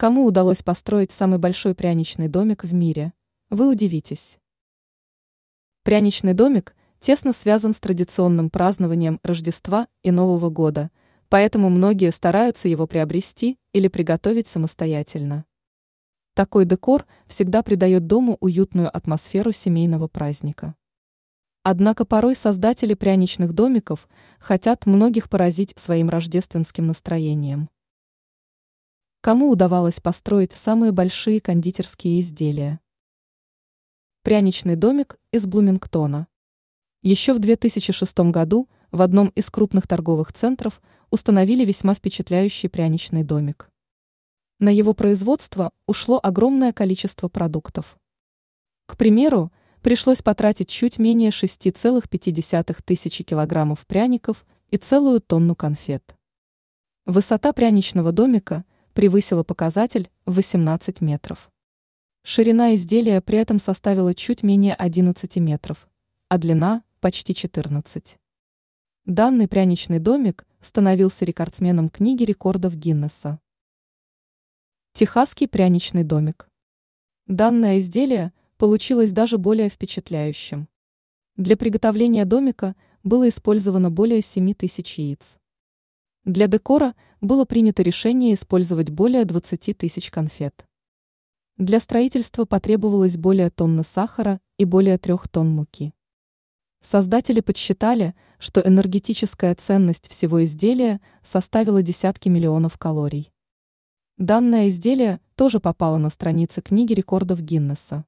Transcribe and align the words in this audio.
Кому 0.00 0.24
удалось 0.24 0.62
построить 0.62 1.12
самый 1.12 1.38
большой 1.38 1.74
пряничный 1.74 2.26
домик 2.26 2.64
в 2.64 2.72
мире? 2.72 3.12
Вы 3.50 3.68
удивитесь. 3.68 4.38
Пряничный 5.82 6.32
домик 6.32 6.74
тесно 7.00 7.34
связан 7.34 7.74
с 7.74 7.80
традиционным 7.80 8.48
празднованием 8.48 9.20
Рождества 9.22 9.88
и 10.02 10.10
Нового 10.10 10.48
года, 10.48 10.90
поэтому 11.28 11.68
многие 11.68 12.12
стараются 12.12 12.66
его 12.66 12.86
приобрести 12.86 13.58
или 13.74 13.88
приготовить 13.88 14.48
самостоятельно. 14.48 15.44
Такой 16.32 16.64
декор 16.64 17.04
всегда 17.26 17.62
придает 17.62 18.06
дому 18.06 18.38
уютную 18.40 18.88
атмосферу 18.96 19.52
семейного 19.52 20.08
праздника. 20.08 20.76
Однако 21.62 22.06
порой 22.06 22.34
создатели 22.36 22.94
пряничных 22.94 23.52
домиков 23.52 24.08
хотят 24.38 24.86
многих 24.86 25.28
поразить 25.28 25.74
своим 25.76 26.08
рождественским 26.08 26.86
настроением. 26.86 27.68
Кому 29.22 29.50
удавалось 29.50 30.00
построить 30.00 30.54
самые 30.54 30.92
большие 30.92 31.42
кондитерские 31.42 32.20
изделия? 32.20 32.80
Пряничный 34.22 34.76
домик 34.76 35.18
из 35.30 35.44
Блумингтона. 35.44 36.26
Еще 37.02 37.34
в 37.34 37.38
2006 37.38 38.18
году 38.30 38.70
в 38.90 39.02
одном 39.02 39.28
из 39.34 39.50
крупных 39.50 39.86
торговых 39.86 40.32
центров 40.32 40.80
установили 41.10 41.66
весьма 41.66 41.92
впечатляющий 41.94 42.70
пряничный 42.70 43.22
домик. 43.22 43.70
На 44.58 44.70
его 44.70 44.94
производство 44.94 45.70
ушло 45.84 46.18
огромное 46.22 46.72
количество 46.72 47.28
продуктов. 47.28 47.98
К 48.86 48.96
примеру, 48.96 49.52
пришлось 49.82 50.22
потратить 50.22 50.70
чуть 50.70 50.98
менее 50.98 51.28
6,5 51.28 52.78
тысячи 52.86 53.22
килограммов 53.22 53.86
пряников 53.86 54.46
и 54.70 54.78
целую 54.78 55.20
тонну 55.20 55.54
конфет. 55.54 56.16
Высота 57.04 57.52
пряничного 57.52 58.12
домика 58.12 58.64
превысила 58.92 59.42
показатель 59.42 60.10
в 60.26 60.36
18 60.36 61.00
метров. 61.00 61.50
Ширина 62.22 62.74
изделия 62.74 63.20
при 63.20 63.38
этом 63.38 63.58
составила 63.58 64.14
чуть 64.14 64.42
менее 64.42 64.74
11 64.74 65.36
метров, 65.36 65.88
а 66.28 66.38
длина– 66.38 66.84
почти 67.00 67.34
14. 67.34 68.18
Данный 69.06 69.48
пряничный 69.48 69.98
домик 69.98 70.46
становился 70.60 71.24
рекордсменом 71.24 71.88
книги 71.88 72.24
рекордов 72.24 72.76
Гиннесса. 72.76 73.40
Техасский 74.92 75.48
пряничный 75.48 76.04
домик. 76.04 76.50
Данное 77.26 77.78
изделие 77.78 78.32
получилось 78.58 79.12
даже 79.12 79.38
более 79.38 79.70
впечатляющим. 79.70 80.68
Для 81.36 81.56
приготовления 81.56 82.26
домика 82.26 82.76
было 83.02 83.28
использовано 83.30 83.90
более 83.90 84.20
7 84.20 84.52
тысяч 84.52 84.98
яиц. 84.98 85.39
Для 86.24 86.48
декора 86.48 86.94
было 87.22 87.44
принято 87.46 87.82
решение 87.82 88.34
использовать 88.34 88.90
более 88.90 89.24
20 89.24 89.76
тысяч 89.76 90.10
конфет. 90.10 90.66
Для 91.56 91.80
строительства 91.80 92.44
потребовалось 92.44 93.16
более 93.16 93.48
тонны 93.50 93.84
сахара 93.84 94.40
и 94.58 94.64
более 94.64 94.98
трех 94.98 95.28
тонн 95.28 95.48
муки. 95.48 95.94
Создатели 96.82 97.40
подсчитали, 97.40 98.14
что 98.38 98.60
энергетическая 98.60 99.54
ценность 99.54 100.08
всего 100.08 100.44
изделия 100.44 101.00
составила 101.22 101.82
десятки 101.82 102.28
миллионов 102.28 102.78
калорий. 102.78 103.32
Данное 104.18 104.68
изделие 104.68 105.20
тоже 105.36 105.60
попало 105.60 105.96
на 105.96 106.10
страницы 106.10 106.60
книги 106.60 106.92
рекордов 106.92 107.40
Гиннесса. 107.40 108.04